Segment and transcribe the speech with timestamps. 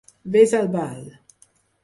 [0.35, 1.05] Ves al ball!